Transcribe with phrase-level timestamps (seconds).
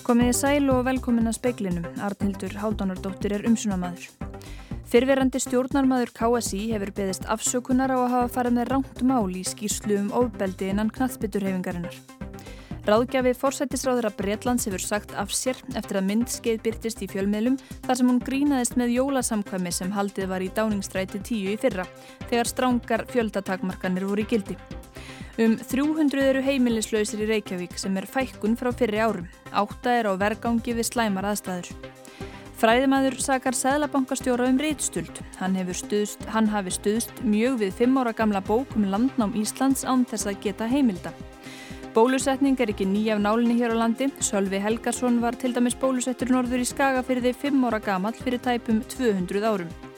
[0.00, 1.84] Komiði sæl og velkomin að speiklinum.
[2.00, 4.06] Arnildur Háldanardóttir er umsunamaður.
[4.90, 9.98] Fyrverandi stjórnarmaður KSI hefur beðist afsökunar á að hafa farið með ránt mál í skýrslu
[10.00, 11.98] um ofbeldi innan knatsbytturhefingarinnar.
[12.88, 18.00] Ráðgjafi fórsættisráður að Breitlands hefur sagt af sér eftir að myndskeið byrtist í fjölmiðlum þar
[18.00, 21.84] sem hún grínaðist með jólasamkvæmi sem haldið var í dáningstræti tíu í fyrra
[22.30, 24.56] þegar strángar fjöldatakmarkanir voru í gildi.
[25.40, 29.30] Um 300 eru heimilislausir í Reykjavík sem er fækkun frá fyrri árum.
[29.52, 31.72] Átta er á vergangi við slæmar aðstæður.
[32.60, 35.22] Fræðimæður sakar Sæðlabankastjóra um reytstuld.
[35.40, 40.04] Hann, stuðst, hann hafi stuðst mjög við 5 ára gamla bók um landnám Íslands án
[40.04, 41.14] þess að geta heimilda.
[41.96, 44.12] Bólusetning er ekki nýjaf nálinni hér á landi.
[44.22, 49.42] Sölvi Helgarsson var til dæmis bólusettur norður í Skagafyrði 5 ára gamal fyrir tæpum 200
[49.42, 49.89] árum.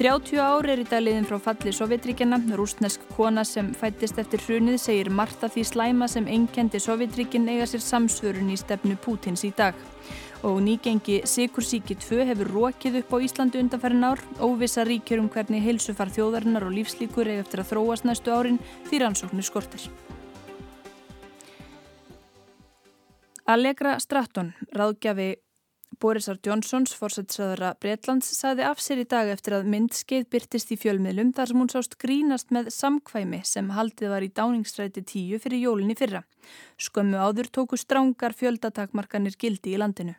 [0.00, 2.38] 30 ári er í daliðin frá falli Sovjetríkjana.
[2.56, 7.82] Rúsnesk kona sem fættist eftir hrunið segir Marta því slæma sem enkendi Sovjetríkin eiga sér
[7.84, 9.76] samsvörun í stefnu Pútins í dag.
[10.40, 14.24] Og nýgengi Sikursíki 2 hefur rókið upp á Íslandu undanferðin ár.
[14.40, 18.56] Óvisa ríkjur um hvernig heilsufar þjóðarinnar og lífslíkur eiga eftir að þróast næstu árin
[18.88, 19.84] því rannsóknir skortir.
[23.44, 25.34] Allegra Stratton, ráðgjafi
[25.98, 31.34] Borisar Johnsons, fórsættisraðara Breitlands, saði af sér í dag eftir að myndskeið byrtist í fjölmiðlum
[31.34, 35.98] þar sem hún sást grínast með samkvæmi sem haldið var í dáningsstræti tíu fyrir jólinni
[35.98, 36.22] fyrra.
[36.78, 40.14] Skömmu áður tóku strángar fjöldatakmarkanir gildi í landinu.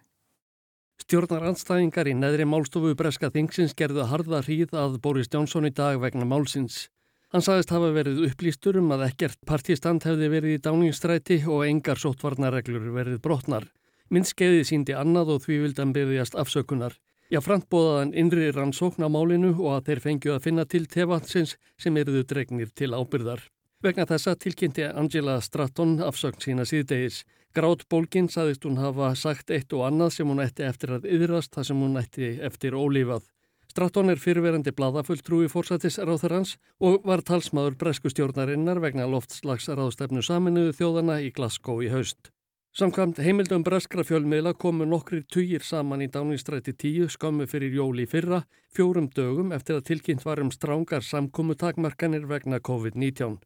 [1.02, 5.98] Stjórnar anstæðingar í neðri málstofu Breska Þingsins gerðu harða hríð að Boris Johnson í dag
[6.04, 6.90] vegna málsins.
[7.32, 11.98] Hann sagðist hafa verið upplýstur um að ekkert partistand hefði verið í dáningsstræti og engar
[11.98, 13.72] sóttvarnarreglur verið brotnar.
[14.12, 16.98] Myndskeiði síndi annað og því vildan byrjast afsökunar.
[17.32, 21.54] Já, frant bóðaðan innri rannsókn á málinu og að þeir fengju að finna til tefansins
[21.80, 23.46] sem eruðu dregnir til ábyrðar.
[23.82, 27.22] Vegna þessa tilkynnti Angela Stratton afsökn sína síðdegis.
[27.56, 31.56] Grátt bólginn saðist hún hafa sagt eitt og annað sem hún ætti eftir að yðrast
[31.56, 33.24] það sem hún ætti eftir ólífað.
[33.72, 41.80] Stratton er fyrirverandi bladafulltrúi fórsættisráþurans og var talsmaður breskustjórnarinnar vegna loftslagsráðstefnu saminuðu þjóðana í Glasgow
[41.80, 42.34] í haust.
[42.72, 48.46] Samkvæmt heimildum breskra fjölmiðla komu nokkrir tugir saman í Dáningstræti 10 skömmu fyrir jóli fyrra,
[48.72, 53.42] fjórum dögum eftir að tilkynnt varum strángar samkomu takmarkanir vegna COVID-19.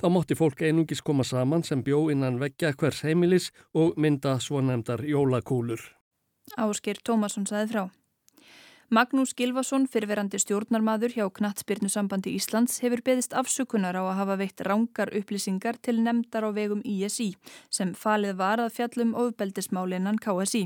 [0.00, 4.64] Þá mótti fólk einungis koma saman sem bjó innan veggja hvers heimilis og mynda svo
[4.64, 5.84] nefndar jólakúlur.
[6.56, 7.84] Ásker Tómasson saði frá.
[8.90, 15.12] Magnús Gilvason, fyrverandi stjórnarmadur hjá Knattspyrnusambandi Íslands, hefur beðist afsökunar á að hafa veitt rángar
[15.14, 17.28] upplýsingar til nefndar á vegum ISI
[17.70, 20.64] sem falið var að fjallum ofbeldismálinnan KSI.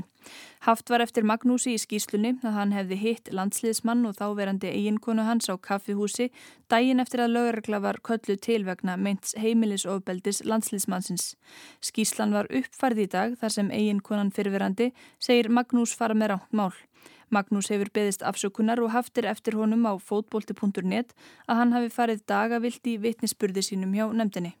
[0.65, 5.45] Haft var eftir Magnúsi í skýslunni að hann hefði hitt landsliðsmann og þáverandi eiginkonu hans
[5.45, 6.31] á kaffihúsi
[6.65, 11.35] daginn eftir að lögregla var köllu til vegna meints heimilisofbeldis landsliðsmannsins.
[11.77, 16.73] Skýslan var uppfærð í dag þar sem eiginkonan fyrverandi segir Magnús fara með ránt mál.
[17.29, 21.15] Magnús hefur beðist afsökunar og haftir eftir honum á fótbolti.net
[21.47, 24.55] að hann hafi farið dagavilt í vitnisspurði sínum hjá nefndinni.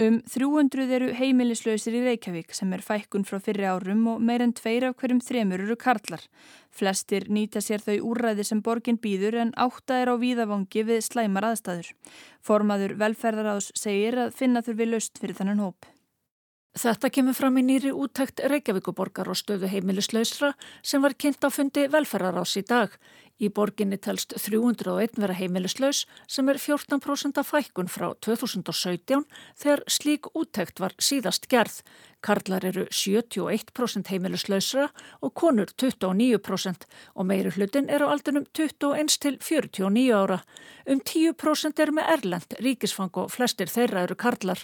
[0.00, 4.54] Um 300 eru heimilislausir í Reykjavík sem er fækkun frá fyrri árum og meir en
[4.56, 6.24] tveir af hverjum þremur eru karlar.
[6.72, 11.50] Flestir nýta sér þau úrræði sem borgin býður en átta er á víðavangi við slæmar
[11.50, 11.92] aðstæður.
[12.40, 15.84] Formaður velferðaráðs segir að finna þurfi löst fyrir þannan hóp.
[16.72, 21.84] Þetta kemur fram í nýri úttækt Reykjavíkuborgar og stöðu heimilislausra sem var kynnt á fundi
[21.92, 22.94] velferðarás í dag.
[23.40, 29.24] Í borginni telst 301 vera heimilislaus sem er 14% af fækkun frá 2017
[29.58, 31.82] þegar slík úttækt var síðast gerð.
[32.22, 34.84] Karlar eru 71% heimilislausra
[35.26, 36.84] og konur 29%
[37.18, 40.38] og meiri hlutin er á aldunum 21 til 49 ára.
[40.86, 44.62] Um 10% eru með erlend ríkisfang og flestir þeirra eru karlar.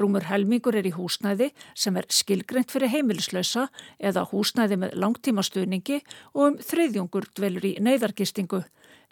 [0.00, 3.68] Rúmur helmingur er í húsnæði sem er skilgreynd fyrir heimilislausa
[4.00, 6.00] eða húsnæði með langtímastuðningi
[6.32, 8.13] og um þriðjungur dvelur í neyðargistingu.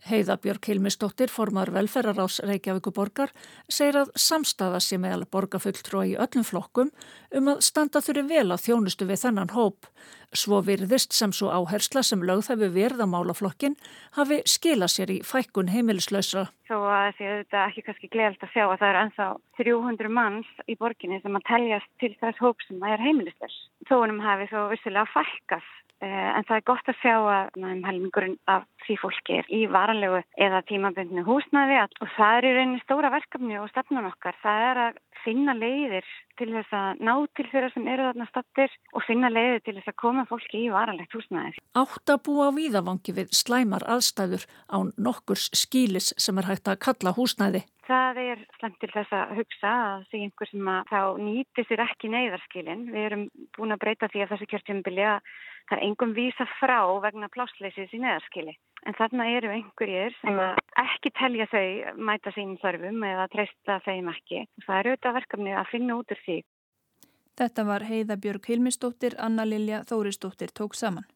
[0.03, 3.31] Heiða Björk Hilmisdóttir, formar velferðarás Reykjavíkuborgar,
[3.71, 6.89] segir að samstafa sé meðal borgarfulltrúa í öllum flokkum
[7.39, 9.87] um að standa þurfi vel að þjónustu við þennan hóp.
[10.35, 13.77] Svo virðist sem svo áhersla sem lögþæfi verða málaflokkin
[14.17, 16.49] hafi skila sér í fækkun heimilislausa.
[16.67, 19.29] Svo að því að þetta ekki kannski gleðalt að sjá að það er ennþá
[19.61, 23.59] 300 manns í borginni sem að teljast til þess hóp sem að er heimilislaus.
[23.87, 28.97] Þóunum hafi þó vissilega fækkast en það er gott að sjá að helmingurinn af því
[29.03, 33.71] fólki er í varanlegu eða tímabundinu húsnaði og það er í rauninni stóra verkefni og
[33.71, 34.39] stefnun okkar.
[34.43, 36.09] Það er að finna leiðir
[36.41, 39.93] til þess að ná til þeirra sem eru þarna stattir og finna leiði til þess
[39.93, 41.61] að koma fólki í varanlegt húsnæði.
[41.79, 46.81] Átt að búa á víðavangi við slæmar aðstæður án nokkurs skílis sem er hægt að
[46.87, 47.65] kalla húsnæði.
[47.87, 51.85] Það er slemt til þess að hugsa að því einhver sem að þá nýti sér
[51.87, 52.85] ekki neyðarskilin.
[52.93, 53.25] Við erum
[53.57, 55.33] búin að breyta því að þessu kjörtjumbili að
[55.69, 58.55] það er engum vísa frá vegna plásleysið í neyðarskili.
[58.87, 60.39] En þarna eru einhverjir sem
[60.83, 61.67] ekki telja þau
[62.09, 64.43] mæta sínum þörfum eða treysta þeim ekki.
[64.67, 66.39] Það eru auðvitað verkefni að finna út úr því.
[67.39, 71.07] Þetta var Heiða Björg Hilmisdóttir, Anna Lilja Þórisdóttir tók saman.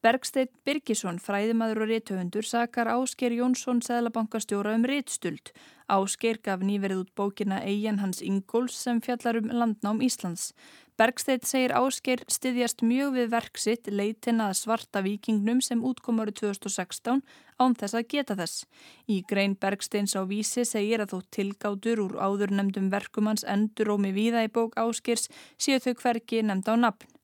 [0.00, 5.50] Bergsteinn Birgisson, fræðimaður og réttöfundur, sakar Ásker Jónsson, Sæðlabankastjóra um réttstuld.
[5.92, 10.54] Ásker gaf nýverið út bókina Eijan hans Ingóls sem fjallar um landnám Íslands.
[10.96, 17.20] Bergsteinn segir Ásker styðjast mjög við verksitt leitin að svarta vikingnum sem útkom árið 2016
[17.60, 18.64] án þess að geta þess.
[19.04, 24.48] Í grein Bergsteins á vísi segir að þó tilgátur úr áður nefndum verkumans endurómi víða
[24.48, 25.28] í bók Áskers
[25.60, 27.19] séu þau hverki nefnd á nafn.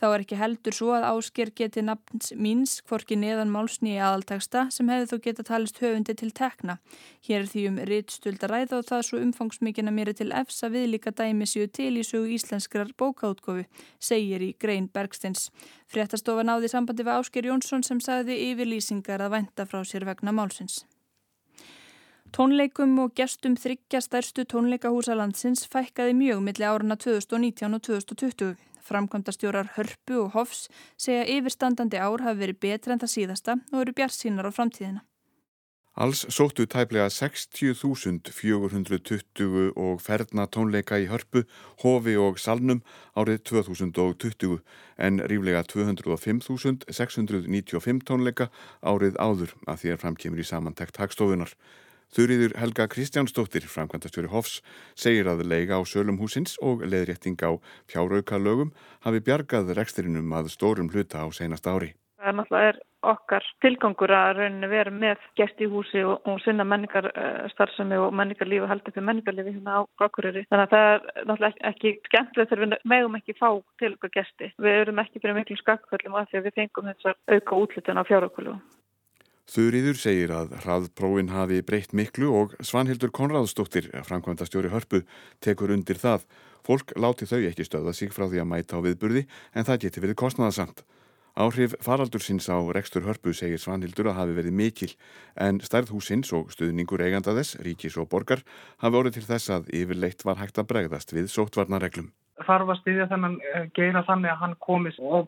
[0.00, 4.62] Þá er ekki heldur svo að ásker geti nafns míns hvorki neðan málsni í aðalteksta
[4.72, 6.78] sem hefði þó geta talist höfundi til tekna.
[7.26, 11.44] Hér er því um rittstölda ræða og það svo umfangsmikina mér til efsa viðlíka dæmi
[11.44, 13.66] séu til í sögu íslenskrar bókaútkofu,
[14.00, 15.50] segir í Grein Bergsteins.
[15.84, 20.86] Fréttastofa náði sambandi við Ásker Jónsson sem sagði yfirlýsingar að venda frá sér vegna málsins.
[22.32, 28.69] Tónleikum og gestum þryggja stærstu tónleikahúsa landsins fækkaði mjög millir áruna 2019 og 2020.
[28.90, 30.66] Framkvæmdastjórar Hörpu og Hofs
[30.98, 35.06] segja yfirstandandi ár hafi verið betra en það síðasta og eru bjart sínar á framtíðina.
[36.00, 41.42] Alls sóttu tæplega 60.420 og ferna tónleika í Hörpu,
[41.82, 42.82] Hofi og Salnum
[43.18, 44.62] árið 2020
[45.02, 48.46] en ríflega 205.695 tónleika
[48.80, 51.50] árið áður að því er framkemur í samantekt hagstofunar.
[52.10, 54.58] Þurriður Helga Kristjánsdóttir, framkvæmtastjóri Hofs,
[54.98, 57.54] segir að leiga á sölum húsins og leðrétting á
[57.86, 58.72] fjárauka lögum
[59.06, 61.94] hafi bjargað reksturinnum að stórum hluta á seinast ári.
[62.20, 67.96] Það er náttúrulega okkar tilgangur að vera með gest í húsi og, og sinna menningarstarfsemi
[67.96, 70.42] og menningarlífi og haldið fyrir menningarlífi hérna á Gokkuröri.
[70.50, 73.48] Þannig að það er náttúrulega ekki skemmtilegt þegar við megum ekki fá
[73.80, 74.50] til okkar gesti.
[74.58, 78.08] Við erum ekki fyrir miklu skakkvöldum af því að við fengum þessar auka útlutun á
[78.10, 78.60] fjáraukulugum.
[79.50, 85.00] Þurriður segir að hraðprófin hafi breytt miklu og Svanhildur Konradsdóttir, framkvæmdastjóri hörpu,
[85.42, 86.22] tekur undir það.
[86.62, 89.24] Fólk láti þau ekki stöða sig frá því að mæta á viðburði
[89.58, 90.84] en það geti verið kostnæðasamt.
[91.34, 94.92] Áhrif faraldur sinns á rekstur hörpu segir Svanhildur að hafi verið mikil
[95.34, 98.46] en stærðhúsins og stuðningur eiganda þess, ríkis og borgar,
[98.78, 102.12] hafi orðið til þess að yfirleitt var hægt að bregðast við sóttvarnareglum.
[102.46, 105.26] Þarf að styðja þennan eh, geira þannig að hann komist og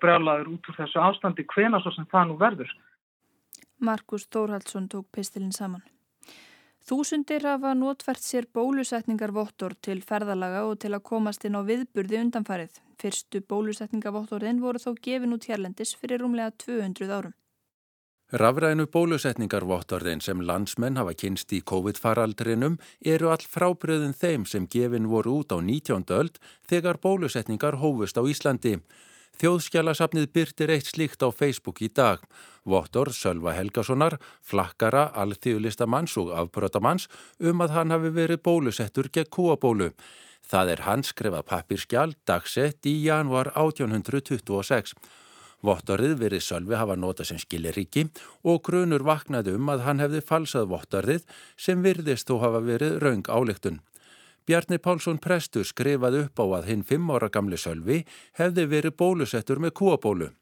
[3.83, 5.83] Markus Þórhaldsson tók pistilinn saman.
[6.83, 12.81] Þúsundir hafa notfært sér bólusetningarvottor til ferðalaga og til að komast inn á viðburði undanfarið.
[12.99, 17.37] Fyrstu bólusetningarvottorinn voru þó gefin út hérlendis fyrir rúmlega 200 árum.
[18.33, 22.79] Rafrænu bólusetningarvottorðin sem landsmenn hafa kynst í COVID-faraldrinum
[23.15, 26.07] eru all frábriðin þeim sem gefin voru út á 19.
[26.17, 28.79] öld þegar bólusetningar hófust á Íslandi.
[29.43, 32.21] Þjóðskjálasafnið byrtir eitt slíkt á Facebook í dag.
[32.63, 37.09] Vottor Sölva Helgasonar, flakkara, alþjóðlistamanns og afbrötamanns
[37.43, 39.91] um að hann hafi verið bólusettur gegn kúabólu.
[40.47, 44.95] Það er hans skrifað pappirskjál dagsett í januar 1826.
[45.67, 48.13] Vottorið verið Sölvi hafa nota sem skiliríki
[48.47, 51.27] og grunur vaknaði um að hann hefði falsað vottorið
[51.59, 53.83] sem virðist þó hafa verið raung áleiktun.
[54.43, 58.01] Bjarni Pálsson Prestur skrifaði upp á að hinn fimm ára gamli sölvi
[58.35, 60.33] hefði verið bólusettur með kúabólu.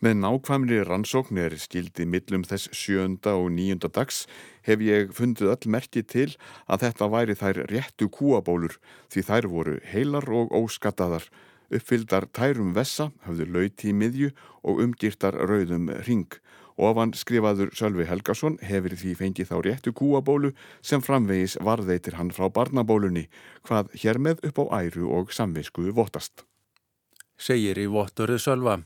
[0.00, 4.22] Með nákvæmri rannsókn er skildi millum þess sjönda og nýjunda dags
[4.64, 6.30] hef ég fundið öll merki til
[6.70, 8.78] að þetta væri þær réttu kúabólur
[9.12, 11.26] því þær voru heilar og óskattaðar,
[11.68, 14.32] uppfyldar tærum vessa, hafðu lauti í miðju
[14.64, 16.40] og umgýrtar rauðum ring
[16.78, 22.46] Ofan skrifaður Sölvi Helgason hefur því fengið þá réttu kúabólu sem framvegis varðeitir hann frá
[22.54, 23.26] barnabólunni,
[23.66, 26.44] hvað hér með upp á æru og samvisku votast.
[27.38, 28.78] Segir í vottorið Sölva.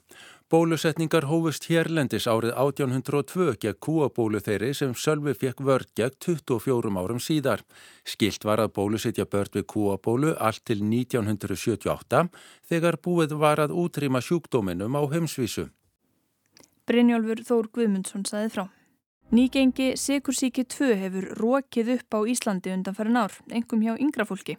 [0.52, 7.20] Bólusetningar hófust hérlendis árið 1802 gegn kúabólu þeirri sem Sölvi fekk vörd gegn 24 árum
[7.24, 7.64] síðar.
[8.04, 12.26] Skilt var að bólusetja börn við kúabólu allt til 1978
[12.68, 15.70] þegar búið var að útrýma sjúkdóminum á heimsvísu.
[16.92, 18.66] Brynjólfur Þór Guðmundsson saði frá.
[19.32, 24.58] Nýgengi Sikursíki 2 hefur rókið upp á Íslandi undan farin ár, engum hjá yngra fólki.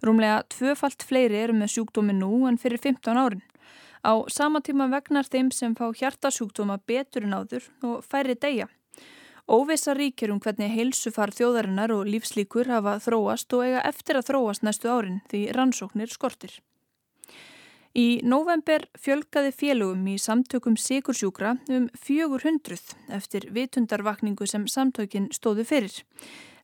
[0.00, 3.42] Rúmlega tvöfalt fleiri eru með sjúkdómi nú en fyrir 15 árin.
[4.00, 8.70] Á sama tíma vegnar þeim sem fá hjartasjúkdóma betur en áður og færri deyja.
[9.44, 14.64] Óvisa ríkjur um hvernig heilsufar þjóðarinnar og lífslíkur hafa þróast og eiga eftir að þróast
[14.64, 16.56] næstu árin því rannsóknir skortir.
[17.96, 25.94] Í november fjölgaði félögum í samtökum Sigursjúkra um 400 eftir vitundarvakningu sem samtökin stóðu fyrir.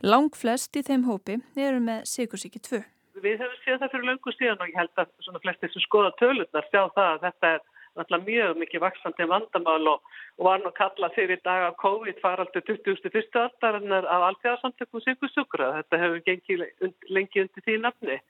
[0.05, 2.83] Lang flest í þeim hópi eru með Sigursíki 2.
[3.25, 6.11] Við hefum séð það fyrir löngu síðan og ég held að svona flestir sem skoða
[6.21, 7.65] tölurnar sjá það að þetta er
[7.97, 12.67] náttúrulega mjög mikið vaksandi vandamál og, og var nú kallað fyrir dag af COVID faraldur
[12.69, 13.41] 2001.
[13.47, 15.73] aldarinnar af alltjáðarsamtökum Sigursjúkra.
[15.81, 16.69] Þetta hefur gengið
[17.09, 18.21] lengi undir því nafni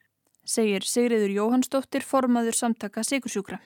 [0.45, 3.59] segir Sigriður Jóhannsdóttir formaður samtaka Sigursjúkra.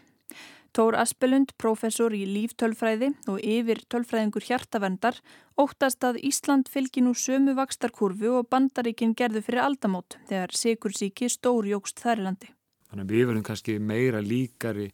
[0.76, 5.16] Tór Aspelund, professor í líftölfræði og yfir tölfræðingur hjartavendar,
[5.58, 12.04] óttast að Ísland fylgi nú sömu vakstarkurfu og bandaríkin gerðu fyrir aldamót þegar Sigursíki stórjókst
[12.04, 12.52] þærlandi.
[12.92, 14.92] Þannig að við verðum kannski meira líkari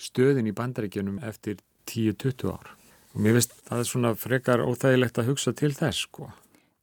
[0.00, 2.74] stöðin í bandaríkinum eftir 10-20 ár.
[3.14, 6.32] Og mér finnst það er svona frekar óþægilegt að hugsa til þess sko.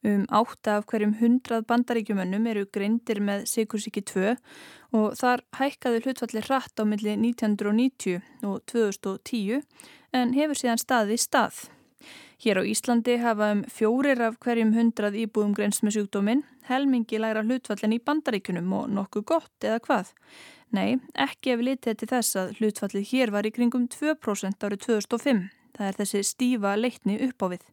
[0.03, 4.33] Um átta af hverjum hundrað bandaríkjumönnum eru greindir með Sigursíki 2
[5.00, 9.62] og þar hækkaði hlutfalli hratt á milli 1990 og 2010
[10.19, 11.62] en hefur síðan staði stað.
[12.43, 17.45] Hér á Íslandi hafa um fjórir af hverjum hundrað íbúðum greinst með sjúkdóminn, helmingi læra
[17.48, 20.12] hlutfallin í bandaríkunum og nokkuð gott eða hvað.
[20.75, 25.43] Nei, ekki ef litið til þess að hlutfallið hér var í kringum 2% árið 2005.
[25.77, 27.67] Það er þessi stífa leitni upp á við.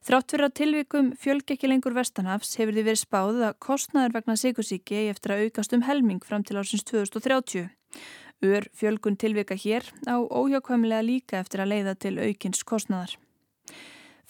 [0.00, 4.36] Þrátt fyrir að tilvikum fjölg ekki lengur vestanhafs hefur því verið spáð að kostnæður vegna
[4.40, 7.68] sikursíki eigi eftir að aukast um helming fram til ásins 2030.
[8.40, 13.18] Ör fjölgun tilvika hér á óhjákvæmlega líka eftir að leiða til aukins kostnæðar.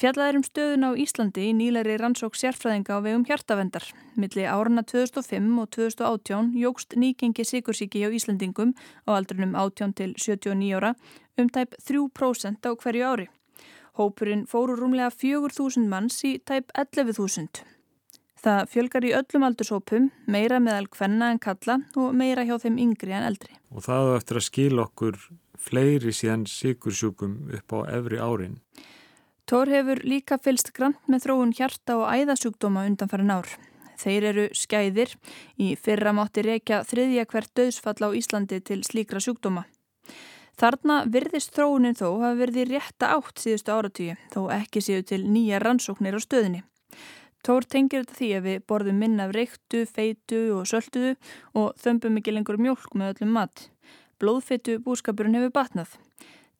[0.00, 3.84] Fjallaður um stöðun á Íslandi í nýleiri rannsók sérfræðinga á vegum hjartavendar.
[4.18, 8.72] Milli árana 2005 og 2018 jógst nýgengi sikursíki hjá Íslandingum
[9.06, 10.96] á aldrunum 18 til 79 ára
[11.38, 13.28] um tæp 3% á hverju ári.
[13.98, 17.64] Hópurinn fóru rúmlega 4.000 manns í tæp 11.000.
[18.40, 23.12] Það fjölgar í öllum aldurshópum, meira meðal hvenna en kalla og meira hjá þeim yngri
[23.12, 23.52] en eldri.
[23.68, 25.18] Og það eftir að skil okkur
[25.60, 28.56] fleiri síðan sikursjúkum upp á efri árin.
[29.50, 33.50] Tór hefur líka fylst grant með þróun hjarta og æðasjúkdóma undanfæran ár.
[34.00, 35.12] Þeir eru skæðir
[35.60, 39.66] í fyrra mátti reykja þriðja hvert döðsfall á Íslandi til slíkra sjúkdóma.
[40.60, 45.22] Þarna virðist þróunin þó hafa verið í rétta átt síðustu áratíu, þó ekki séu til
[45.24, 46.60] nýja rannsóknir á stöðinni.
[47.40, 51.14] Tór tengir þetta því að við borðum minna af reyktu, feitu og sölduðu
[51.56, 53.62] og þömbum ekki lengur mjölk með öllum mat.
[54.20, 55.94] Blóðfeitu búskapurinn hefur batnað.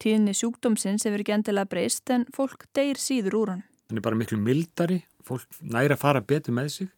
[0.00, 3.66] Tíðinni sjúkdómsins hefur ekki endilega breyst en fólk deyr síður úr hann.
[3.90, 6.92] Það er bara miklu mildari, fólk næra að fara betur með sig.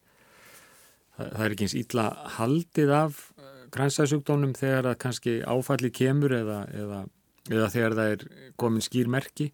[1.18, 2.06] Það er ekki eins ítla
[2.38, 3.24] haldið af
[3.72, 7.02] kransæðsjúkdónum þegar það kannski áfalli kemur eða, eða,
[7.50, 8.26] eða þegar það er
[8.60, 9.48] komin skýrmerki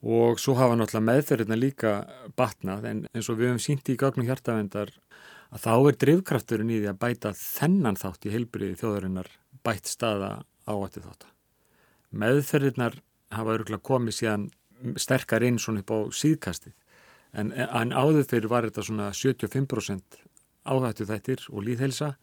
[0.00, 1.94] og svo hafa náttúrulega meðferðina líka
[2.38, 4.94] batnað en eins og við höfum sínt í gögnum hjartavendar
[5.50, 9.30] að þá er drivkrafturinn í því að bæta þennan þátt í heilbriði þjóðarinnar
[9.66, 10.30] bætt staða
[10.70, 11.26] áætti þátt.
[12.10, 12.96] Meðferðirnar
[13.34, 14.46] hafa örgulega komið síðan
[14.98, 16.74] sterkar inn svona upp á síðkastið.
[17.36, 20.18] En, en áður fyrir var þetta svona 75%
[20.66, 22.14] áhættu þættir og líðhelsa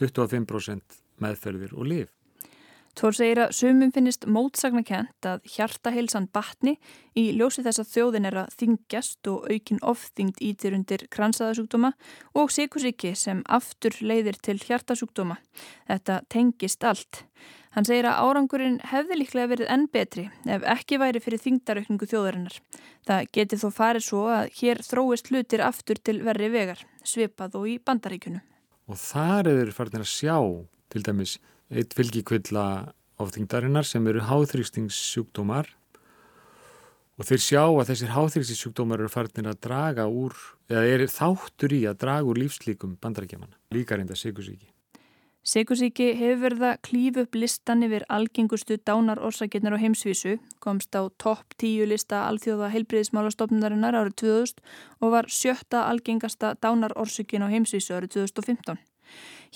[0.00, 2.08] 25% meðferðir og lif.
[2.98, 6.74] Tór segir að sumum finnist mótsagnakent að hjartaheilsan batni
[7.14, 11.92] í ljósi þess að þjóðin er að þingjast og aukin ofþyngd ítir undir kransaðasjúkdóma
[12.34, 15.38] og síkusíki sem aftur leiðir til hjartasjúkdóma.
[15.86, 17.22] Þetta tengist allt.
[17.70, 22.58] Hann segir að árangurinn hefði líklega verið enn betri ef ekki væri fyrir þingdaraukningu þjóðarinnar.
[23.06, 27.70] Það geti þó farið svo að hér þróist hlutir aftur til verri vegar, svipað og
[27.70, 28.42] í bandaríkunum
[28.90, 30.36] og þar er þeir farin að sjá
[30.90, 31.36] til dæmis
[31.70, 32.64] eitt fylgikvilla
[33.22, 35.70] áþyngdarinnar sem eru háþrýstingssjúkdómar
[37.20, 40.34] og þeir sjá að þessir háþrýstingssjúkdómar eru farin að draga úr
[40.72, 44.66] eða er þáttur í að draga úr lífslíkum bandarækjaman, líka reynda sigursíki.
[45.40, 51.56] Sigursíki hefur verið að klífu upp listan yfir algengustu dánarorsakirnar á heimsvísu, komst á topp
[51.56, 54.60] tíu lista alþjóða heilbriðismálastofnunarinnar árið 2000
[55.00, 58.76] og var sjötta algengasta dánarorsökin á heimsvísu árið 2015.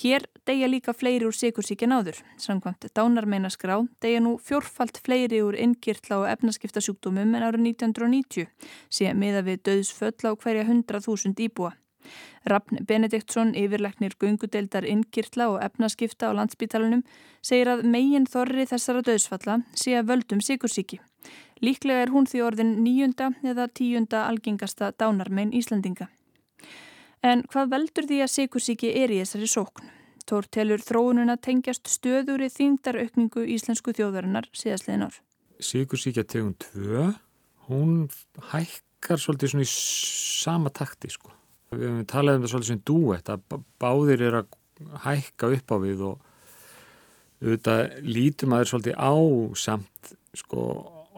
[0.01, 2.17] Hér deyja líka fleiri úr sigursíkin áður.
[2.41, 8.49] Samkvæmt dánarmeinaskrá deyja nú fjórfalt fleiri úr innkirtla og efnaskiptasjúkdómum en árið 1990,
[8.89, 11.77] sé miða við döðsföll á hverja 100.000 íbúa.
[12.51, 17.03] Rafn Benediktsson, yfirleiknir gungudeldar innkirtla og efnaskipta á landsbítalunum,
[17.43, 21.01] segir að megin þorri þessara döðsfalla sé að völdum sikursíki.
[21.65, 26.11] Líklega er hún því orðin nýjunda eða tíunda algengasta dánarmein Íslandinga.
[27.25, 29.93] En hvað veldur því að sikursíki er í þessari sókn?
[30.29, 35.21] Tór telur þróununa tengjast stöður í þýngdaraukningu íslensku þjóðarinnar síðastlegin ár.
[35.61, 37.11] Sikursíkja tegum 2,
[37.69, 38.09] hún
[38.53, 41.31] hækka virkar svolítið svona í sama takti sko.
[41.75, 44.59] Við hefum talað um það svolítið sem duett að báðir er að
[45.05, 46.31] hækka upp á við og
[47.45, 49.15] auðvitað lítum að er svolítið á
[49.61, 50.67] samt sko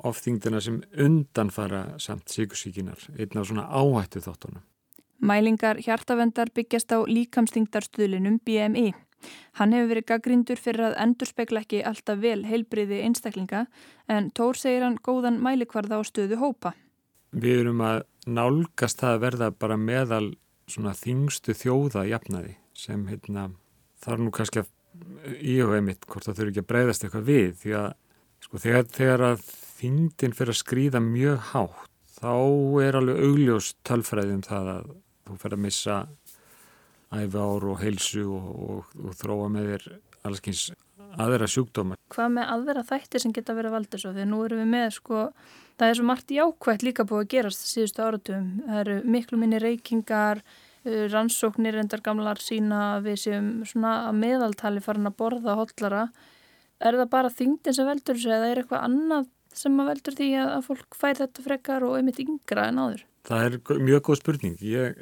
[0.06, 4.62] ofþingdina sem undanfara samt síkursíkinar, einn af svona áhættu þáttunum.
[5.16, 8.92] Mælingar hjartavendar byggjast á líkamsþingdarstuðlinum BMI.
[9.58, 13.64] Hann hefur verið gaggrindur fyrir að endurspegla ekki alltaf vel heilbriði einstaklinga
[14.12, 16.75] en Tór segir hann góðan mælikvarða á stöðu hópa.
[17.32, 20.26] Við erum að nálgast það að verða bara meðal
[20.70, 23.50] svona þingstu þjóða jafnaði sem hérna
[24.02, 24.73] þarf nú kannski að
[25.40, 27.88] íhuga einmitt hvort það þurfi ekki að breyðast eitthvað við því að
[28.46, 29.44] sko þegar, þegar að
[29.76, 32.35] þingdin fyrir að skrýða mjög hátt þá
[32.87, 34.88] er alveg augljós tölfræðum það að
[35.26, 35.99] þú fyrir að missa
[37.16, 39.87] æfi ár og heilsu og, og, og þróa með þér
[40.26, 40.64] allskins
[41.23, 42.00] aðra sjúkdómar.
[42.12, 44.12] Hvað með aðra þættir sem geta verið að valda svo?
[44.16, 45.23] Þegar nú erum við með sko,
[45.76, 48.47] það er svo margt jákvægt líka búið að gerast síðustu áratum.
[48.66, 50.42] Það eru miklu minni reykingar,
[50.87, 56.06] uh, rannsóknir endar gamlar sína við séum svona að meðaltali farin að borða hóllara.
[56.80, 60.30] Er það bara þingdin sem veldur þessu eða er eitthvað annað sem að veldur því
[60.42, 63.06] að fólk fær þetta frekar og einmitt yngra en áður?
[63.26, 64.59] Það er mjög góð spurning.
[64.61, 64.99] Ég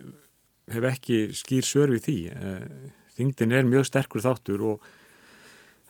[0.73, 2.19] hef ekki skýr sör við því.
[2.31, 4.87] Eh, þingdin er mjög sterkur þáttur og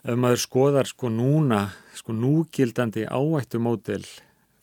[0.04, 4.04] ef maður skoðar sko núna, sko núgildandi áættumódel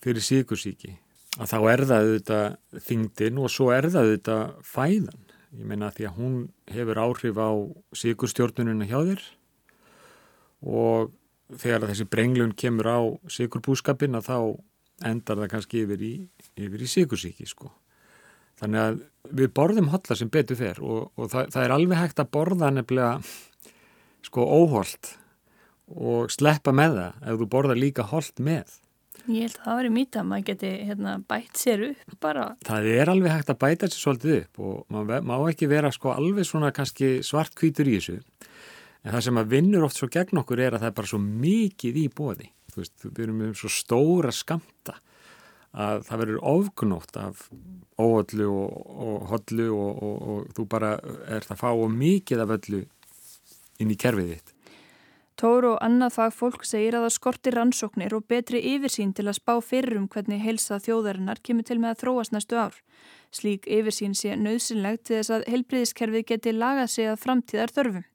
[0.01, 0.95] fyrir síkursíki,
[1.37, 5.27] að þá er það auðvitað þingdin og svo er það auðvitað fæðan.
[5.51, 6.35] Ég meina því að hún
[6.71, 7.51] hefur áhrif á
[8.01, 9.23] síkurstjórnununa hjá þér
[10.61, 11.11] og
[11.59, 12.99] þegar þessi brenglun kemur á
[13.31, 14.37] síkurbúskapin að þá
[15.11, 16.13] endar það kannski yfir í,
[16.55, 17.71] yfir í síkursíki sko.
[18.61, 18.99] Þannig að
[19.41, 22.69] við borðum hotla sem betur fer og, og það, það er alveg hægt að borða
[22.73, 23.15] nefnilega
[24.27, 25.15] sko óholt
[25.91, 28.77] og sleppa með það ef þú borða líka holt með.
[29.29, 32.45] Ég held að það í mýta að maður geti hérna, bætt sér upp bara.
[32.65, 36.13] Það er alveg hægt að bæta sér svolítið upp og maður má ekki vera sko
[36.15, 38.17] alveg svona kannski svart kvítur í þessu.
[39.01, 41.21] En það sem að vinnur oft svo gegn okkur er að það er bara svo
[41.21, 42.49] mikið í bóði.
[42.71, 44.97] Þú veist, við erum um svo stóra skamta
[45.71, 47.43] að það verður ofgnótt af
[48.01, 50.95] óhullu og, og hollu og, og, og þú bara
[51.31, 52.81] ert að fá mikið af öllu
[53.81, 54.50] inn í kerfið þitt.
[55.41, 59.55] Tóru og annað fagfólk segir að það skortir rannsóknir og betri yfirsýn til að spá
[59.65, 62.77] fyrir um hvernig heilsa þjóðarinnar kemur til með að þróast næstu ár.
[63.33, 68.05] Slík yfirsýn sé nöðsynlegt til þess að heilbriðiskerfið geti lagað sig að framtíðar þörfum.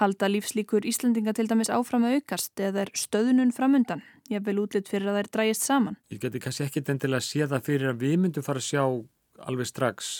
[0.00, 4.02] Halda lífslíkur Íslandinga til dæmis áfram að aukast eða er stöðunum framundan?
[4.26, 6.00] Ég vil útlitt fyrir að þær dræjist saman.
[6.10, 8.82] Ég geti kannski ekki endilega að sé það fyrir að við myndum fara að sjá
[9.46, 10.12] alveg strax.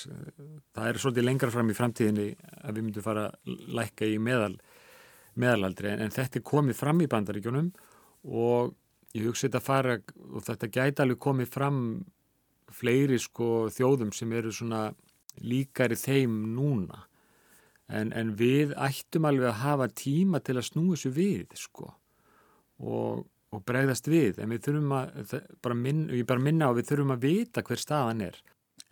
[0.76, 2.30] Það er svolítið lengra fram í framtíðinni
[2.62, 4.54] að við myndum fara að lækka í meðal,
[5.40, 7.70] meðalaldri en, en þetta er komið fram í bandaríkjónum
[8.26, 8.74] og
[9.16, 11.82] ég hugsa þetta fara og þetta gæti alveg komið fram
[12.74, 14.88] fleiri sko þjóðum sem eru svona
[15.44, 17.04] líkari þeim núna
[17.86, 21.92] en, en við ættum alveg að hafa tíma til að snúi þessu við sko
[22.82, 26.90] og, og bregðast við en við þurfum að, bara minn, ég bara minna á við
[26.90, 28.40] þurfum að vita hver staðan er.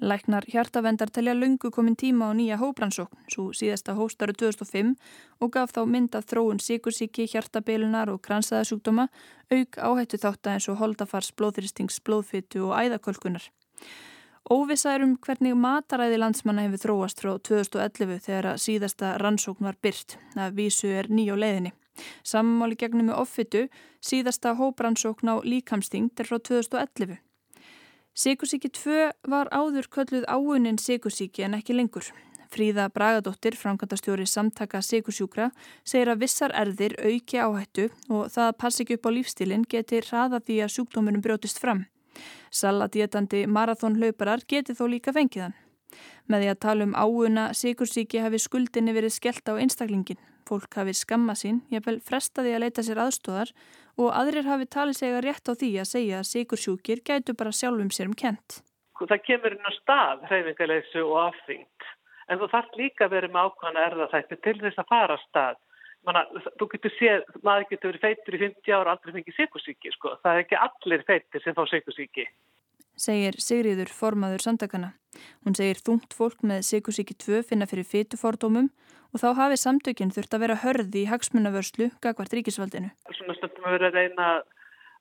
[0.02, 4.96] Læknar hjartavendar telja lungu komin tíma á nýja hóbransókn, svo síðasta hóstaru 2005
[5.40, 9.06] og gaf þá myndað þróun síkursíki, hjartabilunar og kransaðasjúkdóma,
[9.54, 13.46] auk áhættu þátt að eins og holdafars, blóðristings, blóðfyttu og æðakölkunar.
[14.50, 19.78] Óvisa er um hvernig mataræði landsmanna hefur þróast frá 2011 þegar að síðasta rannsókn var
[19.80, 20.18] byrt.
[20.34, 21.72] Það vísu er nýjó leiðinni.
[22.26, 23.62] Sammáli gegnum með offitu
[24.04, 27.22] síðasta hóprannsókn á líkamstingt er frá 2011.
[28.14, 32.06] Sikursíki 2 var áður kölluð áunin sikursíki en ekki lengur.
[32.46, 35.48] Fríða Bragadóttir, framkvæmtastjóri samtaka sikursjúkra,
[35.82, 39.98] segir að vissar erðir auki áhættu og það að passa ekki upp á lífstilinn geti
[40.06, 41.82] hraða því að sjúkdómunum brjótist fram.
[42.54, 45.58] Saladétandi marathónhlauparar geti þó líka fengiðan.
[46.28, 50.20] Með því að tala um áuna sikursíki hafi skuldinni verið skellt á einstaklingin.
[50.48, 53.54] Fólk hafi skamma sín, ég vel frestaði að leita sér aðstóðar
[53.96, 57.92] og aðrir hafi talið segja rétt á því að segja að sikursjúkir gætu bara sjálfum
[57.94, 58.60] sér um kent.
[59.00, 61.92] Það kemur inn á stað hreyfingaleysu og afþyngt
[62.28, 65.60] en þú þarf líka að vera með ákvæmna erðasætti til þess að fara að stað.
[66.04, 66.22] Manna,
[66.60, 70.16] þú getur séð, maður getur verið feitur í 50 ára aldrei fengið sikursíki sko.
[70.24, 72.26] Það er ekki allir feitir sem fá sikursíki.
[72.96, 74.92] Segir Sigriður formaður samtakana.
[75.46, 78.70] Hún segir þungt fólk með sikursíki 2 finna fyrir fetufordómum
[79.14, 82.90] og þá hafi samtökinn þurft að vera hörði í hagsmunavörslu gagvart ríkisvaldinu.
[83.14, 84.28] Svona stundum við verið að reyna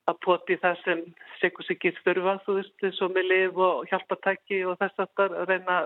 [0.09, 1.01] að poti það sem
[1.39, 5.79] sikursíki þurfa, þú veist, og með liv og hjálpatæki og þess aftar að reyna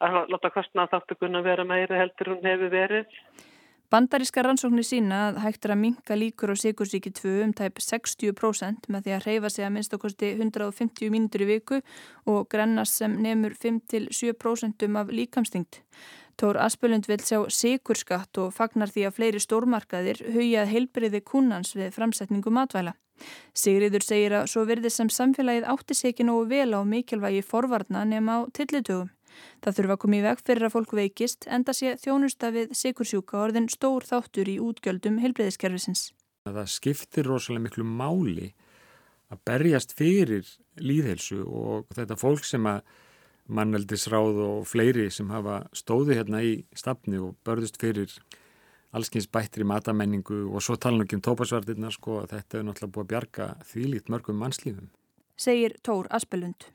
[0.00, 3.18] að láta kostna að þáttökunna vera meiri heldur hún hefur verið.
[3.90, 8.86] Bandaríska rannsóknir sína að hægt er að minka líkur á sikursíki 2 um tæp 60%
[8.86, 11.80] með því að reyfa sig að minnst okkosti 150 mínutur í viku
[12.30, 15.82] og grennast sem nefnur 5-7% af líkamstingt.
[16.38, 21.90] Tór Aspelund vil sjá sikurskatt og fagnar því að fleiri stórmarkaðir hugjað heilbriði kúnans við
[21.98, 22.94] framsetningu matvæla.
[23.52, 28.06] Sigriður segir að svo verði sem samfélagið átti sig ekki nógu vel á mikilvægi forvarna
[28.06, 29.10] nema á tillitugum.
[29.64, 33.38] Það þurfa að koma í veg fyrir að fólk veikist enda sé þjónusta við sikursjúka
[33.42, 36.10] orðin stór þáttur í útgjöldum helbreyðiskerfisins.
[36.48, 38.50] Það skiptir rosalega miklu máli
[39.30, 40.48] að berjast fyrir
[40.80, 42.82] líðhelsu og þetta fólk sem að
[43.50, 48.12] manneldisráð og fleiri sem hafa stóði hérna í stafni og börðust fyrir
[48.94, 53.12] allskyns bættri matamenningu og svo tala um tópasvartirna sko að þetta er náttúrulega búið að
[53.12, 54.90] bjarga þvílít mörgum mannslífum.
[55.36, 56.70] Segir Tór Aspelund.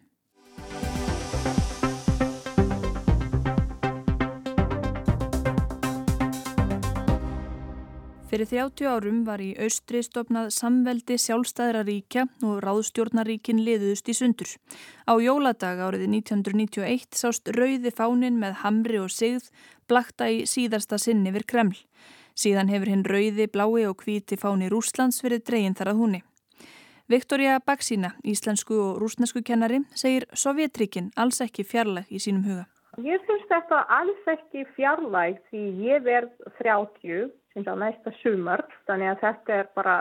[8.35, 14.49] Fyrir 30 árum var í austri stopnað samveldi sjálfstæðra ríkja og ráðstjórnaríkin liðust í sundur.
[15.07, 19.45] Á jóladag árið 1991 sást rauði fánin með hamri og sigð
[19.87, 21.77] blakta í síðasta sinni vir Kreml.
[22.35, 26.21] Síðan hefur hinn rauði, blái og hvíti fáni Rúslands verið dreyin þar að húnni.
[27.07, 32.67] Viktoria Baksína, íslensku og rúsnesku kennari, segir Sovjetríkin alls ekki fjarlag í sínum huga.
[32.99, 38.63] Ég finnst þetta alls ekki fjarlæg því ég verð 30 sem það næsta sumar.
[38.89, 39.97] Þannig að þetta er bara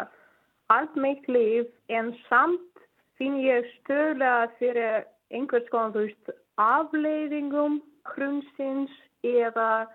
[0.75, 2.87] allt meitt líf en samt
[3.19, 8.93] finn ég stöðlega fyrir einhvers konar þú veist afleiðingum hrunsins
[9.25, 9.87] eða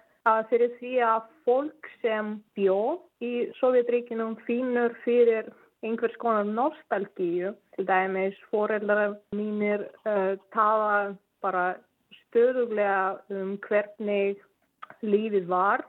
[0.49, 5.49] fyrir því að fólk sem bjó í Sovjetríkinum finnur fyrir
[5.83, 7.53] einhvers konar nostalgíu.
[7.75, 11.79] Til dæmis foreldrar mínir uh, tala bara
[12.23, 14.39] stöðuglega um hvernig
[15.01, 15.85] lífið var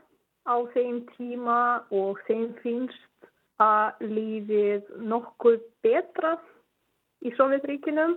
[0.51, 1.61] á þeim tíma
[1.95, 6.37] og þeim finnst að lífið nokkuð betra
[7.21, 8.17] í Sovjetríkinum.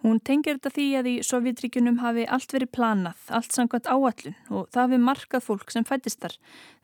[0.00, 4.70] Hún tengir þetta því að í Sovjetríkunum hafi allt verið planað, allt samkvæmt áallun og
[4.72, 6.36] það hafi markað fólk sem fættist þar.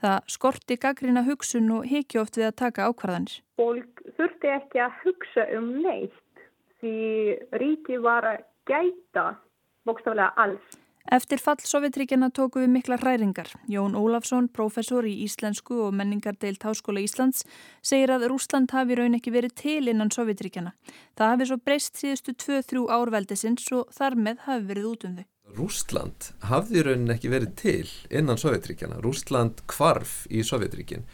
[0.05, 3.39] Það skorti gaggrina hugsun og hekju oft við að taka ákvarðanir.
[3.57, 6.45] Fólk þurfti ekki að hugsa um neitt
[6.83, 6.97] því
[7.63, 9.31] ríki var að gæta
[9.89, 10.77] bókstaflega alls.
[11.07, 13.53] Eftir fall Sovjetríkjana tóku við mikla hræringar.
[13.71, 17.45] Jón Ólafsson, professor í íslensku og menningardeilt Háskóla Íslands,
[17.79, 20.75] segir að Rúsland hafi raun ekki verið til innan Sovjetríkjana.
[21.14, 25.25] Það hafi svo breyst síðustu 2-3 árveldisins og þar með hafi verið út um þau.
[25.57, 28.99] Rúsland hafði raunin ekki verið til innan Sovjetríkjana.
[29.07, 31.07] Rúsland kvarf í Sovjetríkin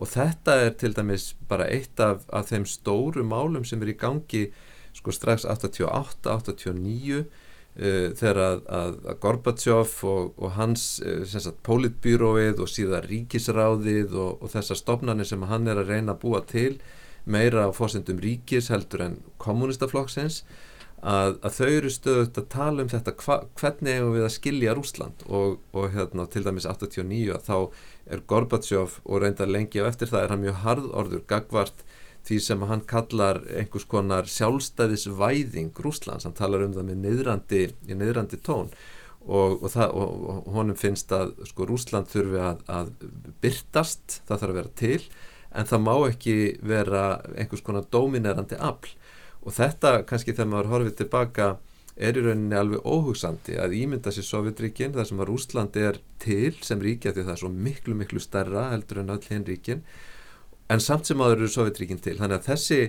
[0.00, 4.00] og þetta er til dæmis bara eitt af, af þeim stóru málum sem er í
[4.00, 4.48] gangi
[4.96, 7.26] sko strax 88-89
[7.74, 14.44] Uh, þegar að, að, að Gorbachev og, og hans uh, politbíróið og síðan ríkisráðið og,
[14.44, 16.76] og þessar stopnarnir sem hann er að reyna að búa til
[17.26, 20.44] meira á fórsendum ríkis heldur en kommunistaflokksins
[21.04, 24.76] að, að þau eru stöðut að tala um þetta hva, hvernig hefur við að skilja
[24.76, 27.56] Rúsland og, og hérna til dæmis 89 þá
[28.06, 31.84] er Gorbachev og reynda lengi á eftir það er hann mjög harðorður gagvart
[32.24, 38.40] því sem hann kallar einhvers konar sjálfstæðisvæðing Rúslands, hann talar um það með niðrandi, niðrandi
[38.44, 38.72] tón.
[39.24, 42.90] Og, og, það, og, og honum finnst að sko Rúsland þurfi að, að
[43.44, 44.98] byrtast, það þarf að vera til
[45.54, 48.90] en það má ekki vera einhvers konar dominerandi afl.
[49.44, 51.48] Og þetta kannski þegar maður horfið tilbaka
[51.94, 56.56] er í rauninni alveg óhugsandi að ímynda sér Sovjetríkin þar sem að Rúsland er til
[56.66, 59.84] sem ríkja því það er svo miklu miklu starra heldur en öll hinn ríkin
[60.72, 62.80] en samt sem aður eru Sovjetríkin til þannig að þessi,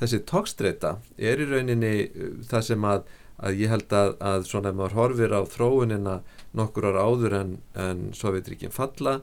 [0.00, 3.06] þessi tókstreita er í rauninni uh, það sem að,
[3.42, 6.18] að ég held að, að svona ef maður horfir á þróunina
[6.58, 9.20] nokkur ára áður en, en Sovjetríkin falla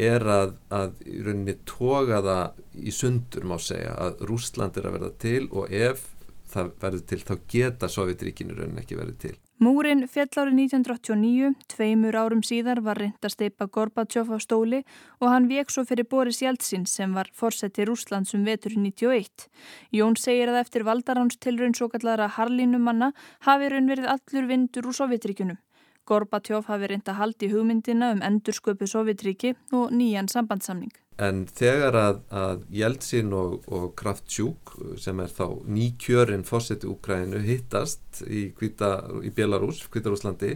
[0.00, 4.96] er að, að í rauninni toga það í sundur má segja að Rúsland er að
[4.96, 6.08] verða til og ef
[6.50, 9.36] það verður til þá geta Sovjetríkin í rauninni ekki verið til.
[9.60, 14.78] Múrin fjall árið 1989, tveimur árum síðar var reynd að steipa Gorbachev á stóli
[15.20, 19.50] og hann veik svo fyrir Boris Jeltsin sem var fórseti Rúslandsum vetur 91.
[19.92, 23.10] Jón segir að eftir valdaráns tilraun svo kallara harlinumanna
[23.44, 25.60] hafi raun verið allur vindur úr Sovjetríkunum.
[26.08, 30.96] Gorbachev hafi reynd að haldi hugmyndina um endursköpu Sovjetríki og nýjan sambandsamning.
[31.20, 38.22] En þegar að, að Jeltsin og, og Kraftchuk sem er þá nýkjörinn fórseti Úkræninu hittast
[38.24, 40.54] í, í Belarus, Kvítarúslandi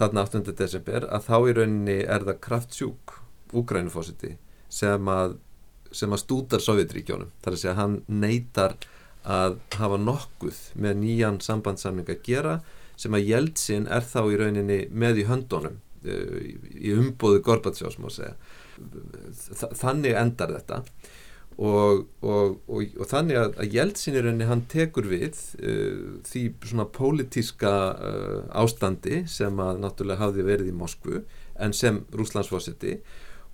[0.00, 0.42] þarna 8.
[0.58, 3.14] desember að þá í rauninni er það Kraftchuk,
[3.56, 4.34] Úkrænu fórseti
[4.72, 5.38] sem að,
[5.94, 7.30] að stútar Sovjetríkjónum.
[7.38, 8.74] Það er að segja hann neytar
[9.26, 12.58] að hafa nokkuð með nýjan sambandsamning að gera
[12.98, 18.10] sem að Jeltsin er þá í rauninni með í höndunum eh, í umbóðu Gorbatsjós má
[18.10, 18.34] segja
[19.80, 20.82] þannig endar þetta.
[21.56, 27.72] Og, og, og, og þannig að, að Jeltsinirunni hann tekur við uh, því svona pólitíska
[27.96, 31.22] uh, ástandi sem að náttúrulega hafði verið í Moskvu
[31.56, 32.98] en sem Rúslandsfósiti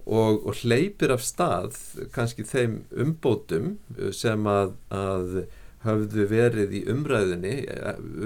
[0.02, 1.78] og hleypir af stað
[2.10, 5.44] kannski þeim umbótum uh, sem að, að
[5.86, 7.54] hafðu verið í umræðinni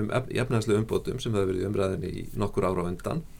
[0.00, 3.35] um efnagslega umbótum sem hafðu verið í umræðinni í nokkur ára á undan uh,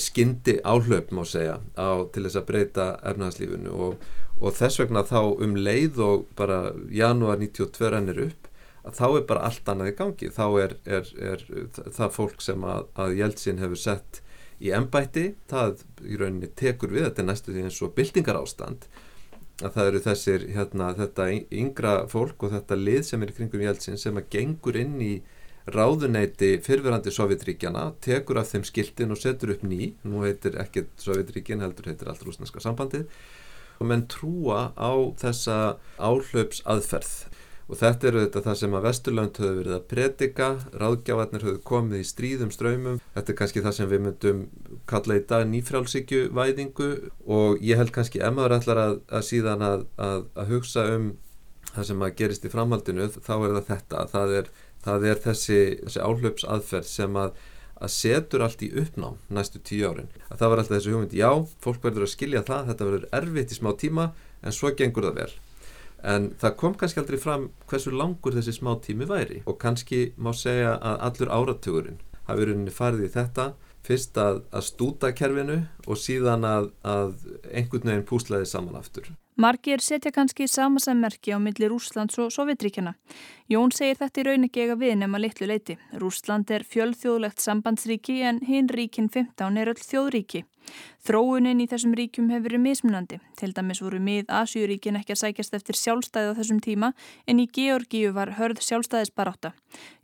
[0.00, 5.20] skyndi áhlaup má segja á, til þess að breyta efnagslífunu og og þess vegna þá
[5.44, 8.50] um leið og bara janúar 92 rennir upp
[8.86, 10.28] að þá er bara allt annað í gangi.
[10.30, 11.44] Þá er, er, er
[11.96, 14.20] það fólk sem að, að Jeltsin hefur sett
[14.62, 18.86] í ennbætti, það í rauninni tekur við, þetta næstu því eins og byltingar ástand
[19.64, 24.00] að það eru þessir hérna, þetta yngra fólk og þetta lið sem er kringum Jeltsin
[24.00, 25.14] sem að gengur inn í
[25.66, 31.64] ráðuneyti fyrfirandi Sovjetríkjana, tekur af þeim skiltin og setur upp ný, nú heitir ekkert Sovjetríkin
[31.64, 33.08] heldur heitir allt rúsneska sambandið.
[33.80, 37.26] Og menn trúa á þessa áhlaups aðferð
[37.66, 40.48] og þetta eru þetta það sem að Vesturland höfðu verið að predika,
[40.78, 44.42] ráðgjáðarnir höfðu komið í stríðum ströymum, þetta er kannski það sem við myndum
[44.90, 46.90] kalla í dag nýfrálsíkju væðingu
[47.26, 51.10] og ég held kannski emmaður ætlar að, að síðan að, að, að hugsa um
[51.72, 54.52] það sem að gerist í framhaldinu þá er það þetta, það er,
[54.86, 57.36] það er þessi, þessi áhlaups aðferð sem að
[57.76, 60.08] að setur allt í uppnám næstu tíu árin.
[60.30, 61.30] Að það var alltaf þessu hugmynd, já,
[61.64, 64.06] fólk verður að skilja það, þetta verður erfitt í smá tíma,
[64.40, 65.34] en svo gengur það vel.
[66.06, 70.30] En það kom kannski aldrei fram hversu langur þessi smá tími væri og kannski má
[70.36, 73.46] segja að allur áratugurinn hafi verið farið í þetta,
[73.86, 77.14] fyrst að, að stúta kerfinu og síðan að, að
[77.52, 79.12] einhvern veginn púslaði saman aftur.
[79.36, 82.94] Margir setja kannski samasemmerki á milli Rúslands og Sovjetríkjana.
[83.46, 85.76] Jón segir þetta í raun ekki eiga við nema litlu leiti.
[86.02, 90.42] Rúsland er fjöldþjóðlegt sambandsríki en hinn ríkin 15 er öll þjóðríki.
[91.06, 93.18] Þróunin í þessum ríkjum hefur verið mismunandi.
[93.38, 96.88] Til dæmis voru mið Asjúríkin ekki að sækjast eftir sjálfstæði á þessum tíma
[97.30, 99.52] en í Georgíu var hörð sjálfstæðisbaráta.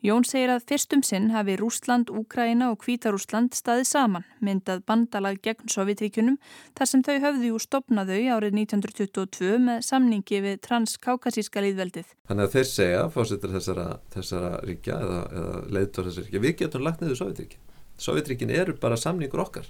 [0.03, 5.71] Jón segir að fyrstum sinn hafi Rúsland, Úkraina og Kvítarúsland staðið saman, myndað bandalag gegn
[5.71, 6.39] Sovjetríkunum
[6.79, 12.15] þar sem þau höfðu úr stopnaðau árið 1922 með samningi við transkaukasíska líðveldið.
[12.31, 16.85] Þannig að þeir segja, fórsettur þessara, þessara ríkja eða, eða leiðtor þessara ríkja, við getum
[16.85, 17.63] lagt niður Sovjetríkin.
[18.03, 19.67] Sovjetríkin eru bara samningur okkar.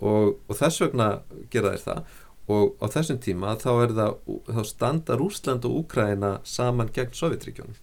[0.00, 1.08] Og, og þess vegna
[1.50, 2.14] gera þér það.
[2.46, 4.12] Og á þessum tíma þá, það,
[4.46, 7.74] þá standa Rúsland og Úkraina saman gegn Sovjetríkjónum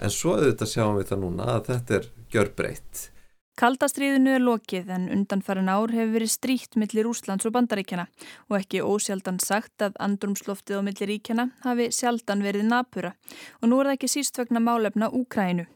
[0.00, 3.02] en svo auðvitað sjáum við það núna að þetta er gjör breytt
[3.60, 8.06] Kaldastriðinu er lokið en undanfæran ár hefur verið stríkt millir Úslands og Bandaríkjana
[8.48, 13.10] og ekki ósjaldan sagt að andrumsloftið á millir ríkjana hafi sjaldan verið napura
[13.60, 15.66] og nú er það ekki síst vegna málefna Úkrænu.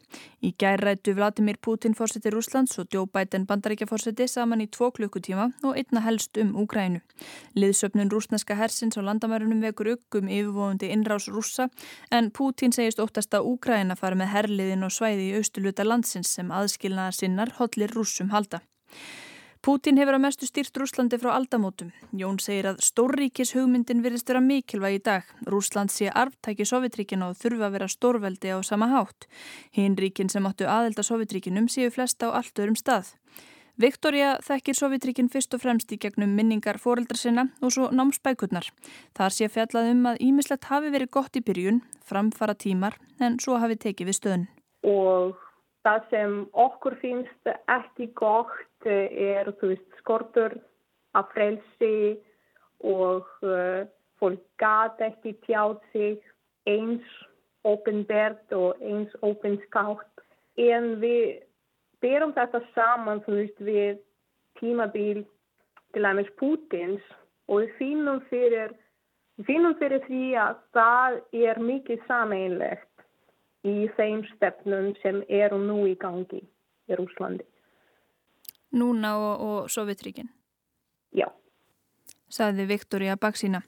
[0.45, 5.49] Í gærrættu Vladimir Putin fórsettir Úslands og Joe Biden Bandaríkja fórseti saman í tvo klukkutíma
[5.65, 7.01] og einna helst um Úkrænu.
[7.57, 11.69] Liðsöpnun rúsneska hersins og landamærunum vekur ökkum yfirvóðundi innrás rússa
[12.11, 16.53] en Putin segist óttast að Úkræna fara með herliðin og svæði í austuluta landsins sem
[16.53, 18.61] aðskilnaðar sinnar allir rússum halda.
[19.65, 21.89] Pútin hefur að mestu stýrt Rúslandi frá aldamótum.
[22.13, 25.31] Jón segir að stórríkis hugmyndin virðist vera mikilvæg í dag.
[25.49, 29.25] Rúsland sé arftæki Sovjetríkina og þurfa að vera stórveldi á sama hátt.
[29.73, 33.15] Hinn ríkin sem áttu aðelda Sovjetríkinum séu flesta á allt öðrum stað.
[33.81, 38.69] Viktoria þekkir Sovjetríkin fyrst og fremst í gegnum minningar fóreldra sinna og svo námsbækurnar.
[39.17, 43.57] Þar sé fjallað um að ímislegt hafi verið gott í byrjun, framfara tímar, en svo
[43.65, 44.47] hafi tekið við stöðun.
[44.85, 45.41] Og
[45.85, 50.57] það sem okkur finnst ekki gott er veist, skortur
[51.15, 52.17] af frelsi
[52.85, 53.85] og uh,
[54.21, 56.21] fólk gata ekki tjáð sig
[56.69, 57.05] eins
[57.65, 60.25] ofinbert og eins ofinskátt
[60.61, 61.41] en við
[62.05, 64.01] berum þetta saman veist, við
[64.61, 65.25] tímabil
[65.95, 67.05] til aðeins Pútins
[67.49, 68.73] og við finnum fyrir,
[69.45, 72.94] finnum fyrir því að það er mikið sameinlegt
[73.65, 77.47] í þeim stefnum sem eru nú í gangi í Rúslandi.
[78.75, 80.29] Núna og, og Sovjetríkin?
[81.15, 81.29] Já.
[82.29, 83.63] Saði Viktoria Baksína.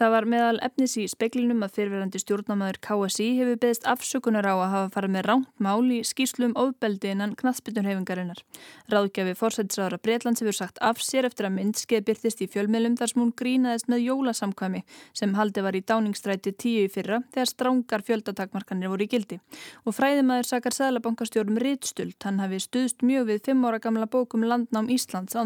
[0.00, 4.70] Það var meðal efnis í speklinum að fyrverandi stjórnamaður KSI hefur beðist afsökunar á að
[4.72, 8.40] hafa farið með ránt mál í skýslum ofbeldi innan knatsbytunhefingarinnar.
[8.88, 13.20] Ráðgjafi fórsættisraðara Breitlands hefur sagt af sér eftir að myndskeið byrtist í fjölmiðlum þar sem
[13.20, 14.80] hún grínaðist með jólasamkvæmi
[15.12, 19.38] sem haldi var í dáningsstræti tíu í fyrra þegar strángar fjöldatakmarkanir voru í gildi.
[19.84, 24.88] Og fræðimæður sakar Sæðlabankastjórnum Ritstult, hann hafi stuðst mjög við fimm ára gamla bókum landnám
[24.88, 25.36] Íslands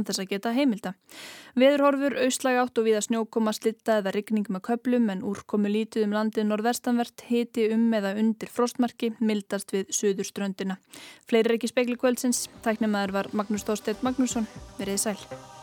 [4.37, 9.73] rigning með köplum en úrkomu lítið um landið norðvestanvert hiti um eða undir frostmarki mildast
[9.73, 10.77] við söðurströndina.
[11.27, 12.49] Fleiri er ekki spekli kvöldsins.
[12.63, 14.49] Tæknum aður var Magnús Þorstedt Magnússon.
[14.79, 15.56] Verið sæl.